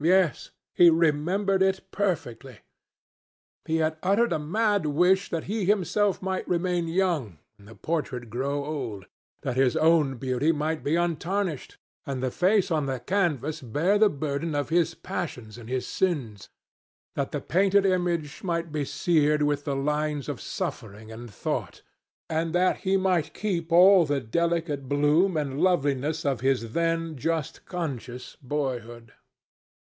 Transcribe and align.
Yes, 0.00 0.50
he 0.74 0.90
remembered 0.90 1.62
it 1.62 1.90
perfectly. 1.90 2.58
He 3.64 3.76
had 3.78 3.96
uttered 4.02 4.34
a 4.34 4.38
mad 4.38 4.84
wish 4.84 5.30
that 5.30 5.44
he 5.44 5.64
himself 5.64 6.20
might 6.20 6.46
remain 6.46 6.88
young, 6.88 7.38
and 7.58 7.66
the 7.66 7.74
portrait 7.74 8.28
grow 8.28 8.66
old; 8.66 9.06
that 9.40 9.56
his 9.56 9.78
own 9.78 10.18
beauty 10.18 10.52
might 10.52 10.84
be 10.84 10.94
untarnished, 10.96 11.78
and 12.04 12.22
the 12.22 12.30
face 12.30 12.70
on 12.70 12.84
the 12.84 13.00
canvas 13.00 13.62
bear 13.62 13.96
the 13.96 14.10
burden 14.10 14.54
of 14.54 14.68
his 14.68 14.94
passions 14.94 15.56
and 15.56 15.70
his 15.70 15.86
sins; 15.86 16.50
that 17.14 17.32
the 17.32 17.40
painted 17.40 17.86
image 17.86 18.42
might 18.44 18.70
be 18.72 18.84
seared 18.84 19.42
with 19.42 19.64
the 19.64 19.76
lines 19.76 20.28
of 20.28 20.38
suffering 20.38 21.10
and 21.10 21.32
thought, 21.32 21.80
and 22.28 22.54
that 22.54 22.78
he 22.78 22.98
might 22.98 23.32
keep 23.32 23.72
all 23.72 24.04
the 24.04 24.20
delicate 24.20 24.86
bloom 24.86 25.34
and 25.34 25.62
loveliness 25.62 26.26
of 26.26 26.42
his 26.42 26.74
then 26.74 27.16
just 27.16 27.64
conscious 27.64 28.36
boyhood. 28.42 29.14